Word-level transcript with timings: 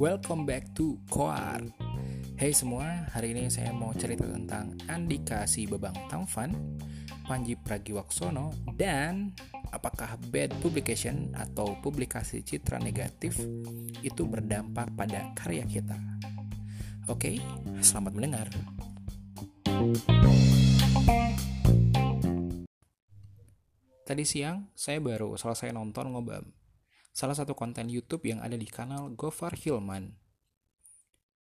Welcome 0.00 0.48
back 0.48 0.72
to 0.72 0.96
Koar. 1.12 1.60
Hey 2.40 2.56
semua, 2.56 3.04
hari 3.12 3.36
ini 3.36 3.52
saya 3.52 3.76
mau 3.76 3.92
cerita 3.92 4.24
tentang 4.24 4.72
Andika 4.88 5.44
si 5.44 5.68
Babang 5.68 5.92
Tamfan, 6.08 6.80
Panji 7.28 7.60
Pragiwaksono, 7.60 8.56
dan 8.72 9.36
apakah 9.68 10.16
bad 10.32 10.56
publication 10.64 11.28
atau 11.36 11.76
publikasi 11.84 12.40
citra 12.40 12.80
negatif 12.80 13.36
itu 14.00 14.24
berdampak 14.24 14.96
pada 14.96 15.28
karya 15.36 15.68
kita. 15.68 16.00
Oke, 17.12 17.36
selamat 17.84 18.12
mendengar. 18.16 18.48
Tadi 24.06 24.22
siang, 24.22 24.70
saya 24.78 25.02
baru 25.02 25.34
selesai 25.34 25.74
nonton 25.74 26.14
ngobam. 26.14 26.46
Salah 27.10 27.34
satu 27.34 27.58
konten 27.58 27.90
YouTube 27.90 28.30
yang 28.30 28.38
ada 28.38 28.54
di 28.54 28.70
kanal 28.70 29.10
Gofar 29.18 29.58
Hilman. 29.58 30.14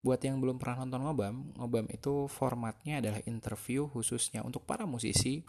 Buat 0.05 0.21
yang 0.21 0.37
belum 0.37 0.61
pernah 0.61 0.85
nonton 0.85 1.01
ngobam, 1.01 1.35
ngobam 1.57 1.89
itu 1.89 2.29
formatnya 2.29 3.01
adalah 3.01 3.17
interview 3.25 3.89
khususnya 3.89 4.45
untuk 4.45 4.69
para 4.69 4.85
musisi. 4.85 5.41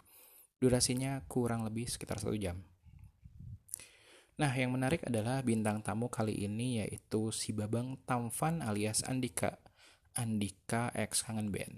Durasinya 0.57 1.21
kurang 1.29 1.61
lebih 1.61 1.85
sekitar 1.85 2.17
satu 2.17 2.33
jam. 2.33 2.65
Nah, 4.41 4.49
yang 4.49 4.73
menarik 4.73 5.05
adalah 5.05 5.45
bintang 5.45 5.85
tamu 5.85 6.09
kali 6.09 6.33
ini 6.33 6.81
yaitu 6.81 7.29
si 7.29 7.53
Babang 7.53 8.01
Tamfan 8.09 8.65
alias 8.65 9.05
Andika. 9.05 9.61
Andika 10.17 10.89
X 10.97 11.21
Kangen 11.21 11.53
Band. 11.53 11.77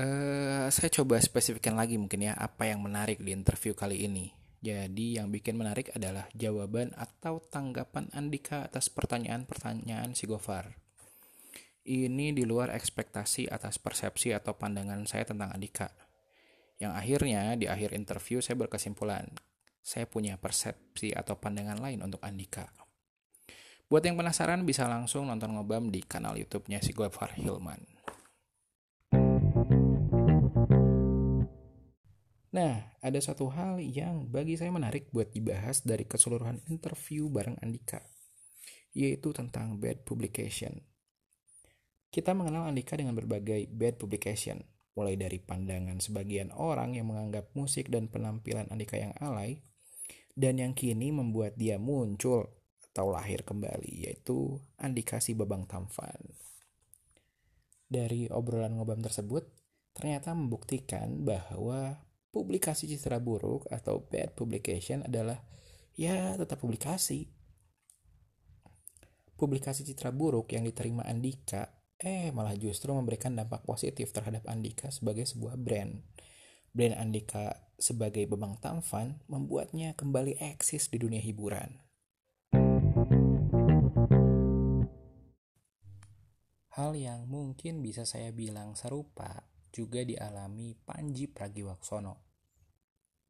Uh, 0.00 0.72
saya 0.72 0.88
coba 0.88 1.20
spesifikkan 1.20 1.76
lagi 1.76 2.00
mungkin 2.00 2.24
ya 2.24 2.32
apa 2.32 2.64
yang 2.64 2.80
menarik 2.80 3.20
di 3.20 3.36
interview 3.36 3.76
kali 3.76 4.08
ini. 4.08 4.32
Jadi 4.64 5.20
yang 5.20 5.28
bikin 5.28 5.60
menarik 5.60 5.92
adalah 5.92 6.24
jawaban 6.32 6.96
atau 6.96 7.44
tanggapan 7.44 8.08
Andika 8.16 8.64
atas 8.64 8.88
pertanyaan-pertanyaan 8.88 10.16
si 10.16 10.24
Gofar. 10.24 10.72
Ini 11.84 12.32
di 12.32 12.48
luar 12.48 12.72
ekspektasi 12.72 13.52
atas 13.52 13.76
persepsi 13.76 14.32
atau 14.32 14.56
pandangan 14.56 15.04
saya 15.04 15.28
tentang 15.28 15.52
Andika. 15.52 15.92
Yang 16.80 16.92
akhirnya 16.96 17.42
di 17.60 17.68
akhir 17.68 17.92
interview 17.92 18.40
saya 18.40 18.56
berkesimpulan, 18.56 19.28
saya 19.84 20.08
punya 20.08 20.40
persepsi 20.40 21.12
atau 21.12 21.36
pandangan 21.36 21.76
lain 21.76 22.00
untuk 22.00 22.24
Andika. 22.24 22.72
Buat 23.84 24.08
yang 24.08 24.16
penasaran 24.16 24.64
bisa 24.64 24.88
langsung 24.88 25.28
nonton 25.28 25.52
ngobam 25.56 25.92
di 25.92 26.00
kanal 26.00 26.40
YouTube-nya 26.40 26.80
si 26.80 26.96
Gofar 26.96 27.36
Hilman. 27.36 27.99
Nah, 32.50 32.98
ada 32.98 33.20
satu 33.22 33.46
hal 33.46 33.78
yang 33.78 34.26
bagi 34.26 34.58
saya 34.58 34.74
menarik 34.74 35.06
buat 35.14 35.30
dibahas 35.30 35.86
dari 35.86 36.02
keseluruhan 36.02 36.66
interview 36.66 37.30
bareng 37.30 37.54
Andika, 37.62 38.02
yaitu 38.90 39.30
tentang 39.30 39.78
bad 39.78 40.02
publication. 40.02 40.82
Kita 42.10 42.34
mengenal 42.34 42.66
Andika 42.66 42.98
dengan 42.98 43.14
berbagai 43.14 43.70
bad 43.70 44.02
publication, 44.02 44.66
mulai 44.98 45.14
dari 45.14 45.38
pandangan 45.38 46.02
sebagian 46.02 46.50
orang 46.50 46.98
yang 46.98 47.06
menganggap 47.06 47.54
musik 47.54 47.86
dan 47.86 48.10
penampilan 48.10 48.66
Andika 48.74 48.98
yang 48.98 49.14
alay, 49.22 49.62
dan 50.34 50.58
yang 50.58 50.74
kini 50.74 51.14
membuat 51.14 51.54
dia 51.54 51.78
muncul 51.78 52.50
atau 52.90 53.14
lahir 53.14 53.46
kembali, 53.46 54.10
yaitu 54.10 54.58
Andika 54.82 55.22
si 55.22 55.38
Babang 55.38 55.70
Tamfan. 55.70 56.34
Dari 57.86 58.26
obrolan 58.26 58.74
ngobam 58.74 59.06
tersebut, 59.06 59.46
ternyata 59.94 60.34
membuktikan 60.34 61.22
bahwa 61.22 62.09
publikasi 62.30 62.86
citra 62.86 63.18
buruk 63.18 63.66
atau 63.68 64.06
bad 64.06 64.38
publication 64.38 65.02
adalah 65.02 65.42
ya 65.98 66.38
tetap 66.38 66.62
publikasi. 66.62 67.26
Publikasi 69.34 69.82
citra 69.82 70.14
buruk 70.14 70.54
yang 70.54 70.62
diterima 70.62 71.02
Andika 71.06 71.74
eh 72.00 72.32
malah 72.32 72.56
justru 72.56 72.96
memberikan 72.96 73.36
dampak 73.36 73.66
positif 73.66 74.14
terhadap 74.14 74.46
Andika 74.48 74.88
sebagai 74.88 75.28
sebuah 75.28 75.60
brand. 75.60 76.00
Brand 76.70 76.96
Andika 76.96 77.68
sebagai 77.76 78.24
Bebang 78.30 78.56
Tamfan 78.62 79.20
membuatnya 79.26 79.98
kembali 79.98 80.38
eksis 80.38 80.86
di 80.88 81.02
dunia 81.02 81.18
hiburan. 81.18 81.82
Hal 86.70 86.94
yang 86.94 87.26
mungkin 87.26 87.82
bisa 87.82 88.06
saya 88.06 88.30
bilang 88.30 88.78
serupa 88.78 89.50
juga 89.70 90.02
dialami 90.02 90.74
Panji 90.74 91.30
Pragiwaksono. 91.30 92.14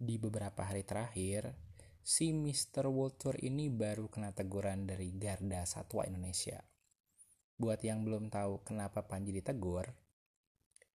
Di 0.00 0.16
beberapa 0.16 0.64
hari 0.64 0.82
terakhir, 0.82 1.52
si 2.00 2.32
Mr. 2.32 2.88
World 2.88 3.20
ini 3.44 3.68
baru 3.68 4.08
kena 4.08 4.32
teguran 4.32 4.88
dari 4.88 5.12
Garda 5.12 5.68
Satwa 5.68 6.08
Indonesia. 6.08 6.64
Buat 7.60 7.84
yang 7.84 8.08
belum 8.08 8.32
tahu 8.32 8.64
kenapa 8.64 9.04
Panji 9.04 9.36
ditegur, 9.36 9.92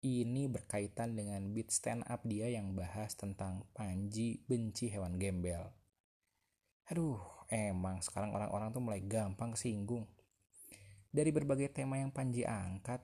ini 0.04 0.48
berkaitan 0.48 1.16
dengan 1.16 1.52
beat 1.52 1.68
stand 1.72 2.04
up 2.08 2.24
dia 2.24 2.48
yang 2.48 2.72
bahas 2.72 3.12
tentang 3.12 3.68
Panji 3.76 4.40
benci 4.48 4.88
hewan 4.88 5.20
gembel. 5.20 5.68
Aduh, 6.88 7.20
emang 7.52 8.00
sekarang 8.00 8.32
orang-orang 8.32 8.72
tuh 8.72 8.84
mulai 8.84 9.00
gampang 9.04 9.56
singgung. 9.56 10.08
Dari 11.08 11.32
berbagai 11.32 11.72
tema 11.72 12.00
yang 12.00 12.12
Panji 12.12 12.44
angkat, 12.44 13.00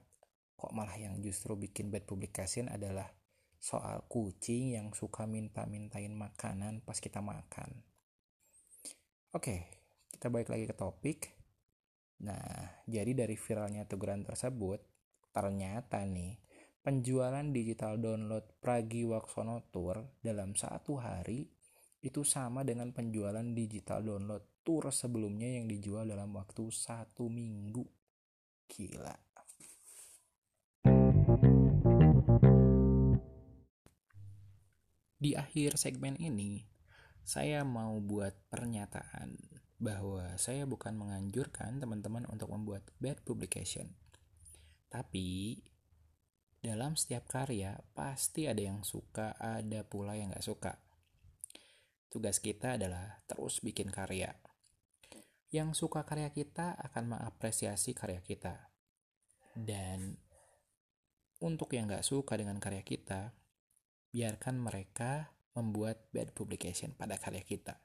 kok 0.61 0.77
malah 0.77 0.93
yang 1.01 1.17
justru 1.25 1.57
bikin 1.57 1.89
bad 1.89 2.05
publication 2.05 2.69
adalah 2.69 3.09
soal 3.57 4.05
kucing 4.13 4.77
yang 4.77 4.93
suka 4.93 5.25
minta-mintain 5.25 6.13
makanan 6.13 6.85
pas 6.85 7.01
kita 7.01 7.25
makan. 7.25 7.81
Oke, 9.33 9.73
kita 10.13 10.29
balik 10.29 10.53
lagi 10.53 10.69
ke 10.69 10.77
topik. 10.77 11.33
Nah, 12.21 12.85
jadi 12.85 13.25
dari 13.25 13.41
viralnya 13.41 13.89
teguran 13.89 14.21
tersebut, 14.21 14.85
ternyata 15.33 16.05
nih, 16.05 16.37
penjualan 16.85 17.47
digital 17.49 17.97
download 17.97 18.45
Pragiwaksono 18.61 19.73
Tour 19.73 20.21
dalam 20.21 20.53
satu 20.53 21.01
hari 21.01 21.49
itu 22.01 22.25
sama 22.25 22.65
dengan 22.65 22.93
penjualan 22.97 23.45
digital 23.53 24.01
download 24.01 24.65
tour 24.65 24.89
sebelumnya 24.89 25.61
yang 25.61 25.69
dijual 25.69 26.09
dalam 26.09 26.33
waktu 26.33 26.69
satu 26.73 27.29
minggu. 27.29 27.85
Gila. 28.69 29.30
Di 35.21 35.37
akhir 35.37 35.77
segmen 35.77 36.17
ini, 36.17 36.65
saya 37.21 37.61
mau 37.61 38.01
buat 38.01 38.33
pernyataan 38.49 39.37
bahwa 39.77 40.33
saya 40.41 40.65
bukan 40.65 40.97
menganjurkan 40.97 41.77
teman-teman 41.77 42.25
untuk 42.33 42.49
membuat 42.49 42.89
bad 42.97 43.21
publication. 43.21 43.93
Tapi, 44.89 45.61
dalam 46.65 46.97
setiap 46.97 47.29
karya 47.29 47.85
pasti 47.93 48.49
ada 48.49 48.65
yang 48.65 48.81
suka, 48.81 49.37
ada 49.37 49.85
pula 49.85 50.17
yang 50.17 50.33
gak 50.33 50.45
suka. 50.45 50.81
Tugas 52.09 52.41
kita 52.41 52.81
adalah 52.81 53.21
terus 53.29 53.61
bikin 53.61 53.93
karya. 53.93 54.33
Yang 55.53 55.85
suka 55.85 56.09
karya 56.09 56.33
kita 56.33 56.81
akan 56.81 57.13
mengapresiasi 57.13 57.93
karya 57.93 58.25
kita. 58.25 58.73
Dan 59.53 60.17
untuk 61.45 61.77
yang 61.77 61.93
gak 61.93 62.09
suka 62.09 62.41
dengan 62.41 62.57
karya 62.57 62.81
kita, 62.81 63.37
biarkan 64.11 64.59
mereka 64.59 65.31
membuat 65.55 66.07
bad 66.15 66.31
publication 66.35 66.95
pada 66.95 67.19
karya 67.19 67.43
kita. 67.43 67.79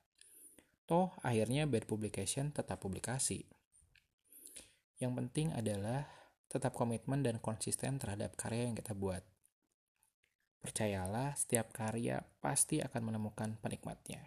Toh 0.86 1.13
akhirnya 1.25 1.66
bad 1.66 1.90
publication 1.90 2.53
tetap 2.53 2.81
publikasi. 2.81 3.46
Yang 5.02 5.14
penting 5.18 5.47
adalah 5.53 6.06
tetap 6.46 6.78
komitmen 6.78 7.25
dan 7.25 7.41
konsisten 7.41 7.97
terhadap 7.97 8.38
karya 8.38 8.69
yang 8.69 8.78
kita 8.78 8.94
buat. 8.94 9.25
Percayalah, 10.62 11.38
setiap 11.38 11.70
karya 11.70 12.26
pasti 12.41 12.82
akan 12.82 13.14
menemukan 13.14 13.53
penikmatnya. 13.61 14.23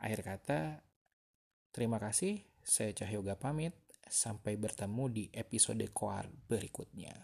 Akhir 0.00 0.20
kata, 0.20 0.60
terima 1.72 1.96
kasih. 1.96 2.44
Saya 2.60 2.92
Cahyoga 2.92 3.36
pamit. 3.40 3.72
Sampai 4.10 4.58
bertemu 4.58 5.04
di 5.06 5.24
episode 5.30 5.86
koar 5.94 6.26
berikutnya. 6.50 7.14